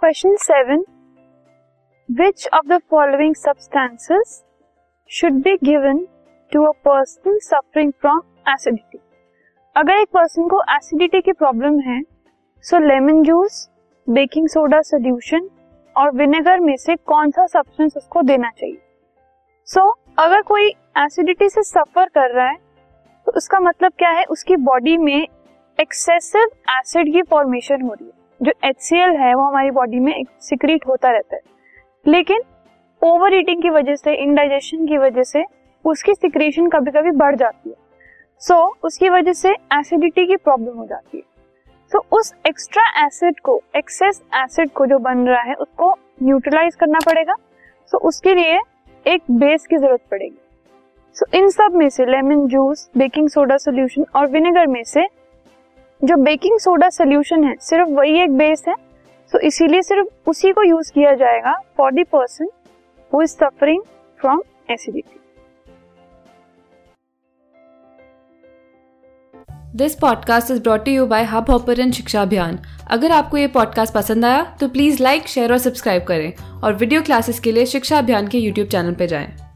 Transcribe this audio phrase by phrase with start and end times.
[0.00, 0.84] Question seven
[2.08, 4.42] which of the following substances
[5.10, 5.98] should be given
[6.52, 8.98] to a person suffering from acidity
[9.76, 12.00] अगर एक person को acidity की problem है
[12.64, 13.68] so lemon juice
[14.08, 15.48] baking soda solution
[15.96, 18.78] और vinegar में से कौन सा सब्सटेंस उसको देना चाहिए?
[19.68, 22.56] सो so, अगर कोई एसिडिटी से सफ़र कर रहा है
[23.26, 24.24] तो उसका मतलब क्या है?
[24.24, 25.26] उसकी बॉडी में
[25.78, 30.86] एक्सेसिव एसिड की फॉर्मेशन हो रही है। जो एचसीएल है वो हमारी बॉडी में सिक्रीट
[30.86, 31.40] होता रहता है।
[32.06, 32.40] लेकिन
[33.02, 35.44] ओवर ईटिंग की वजह से इनडाइजेशन की वजह से
[35.84, 37.76] उसकी सिक्रेशन कभी कभी बढ़ जाती है।
[38.38, 41.24] सो so, उसकी वजह से एसिडिटी की प्रॉब्लम हो जाती है।
[41.92, 46.74] सो so, उस एक्स्ट्रा एसिड को एक्सेस एसिड को जो बन रहा है उसको न्यूट्रलाइज
[46.74, 47.34] करना पड़ेगा।
[47.86, 48.60] सो so, उसके लिए
[49.06, 50.40] एक बेस की ज़रूरत पड़ेगी।
[51.14, 55.06] सो so, इन सब में से lemon juice baking soda solution और विनेगर में से
[56.02, 60.52] जो बेकिंग सोडा सोल्यूशन है सिर्फ़ वही एक बेस है। सो so, इसीलिए सिर्फ़ उसी
[60.52, 62.48] को यूज़ किया जाएगा for the person
[63.12, 63.82] who is suffering
[64.20, 65.18] from acidity
[69.76, 72.58] this podcast is brought you by hub hopper शिक्षा अभियान
[72.90, 76.32] अगर आपको ये पॉडकास्ट पसंद आया तो प्लीज़ लाइक शेयर और सब्सक्राइब करें।
[76.64, 79.49] और वीडियो क्लासेस के लिए शिक्षा अभियान के यूट्यूब चैनल पर जाएँ।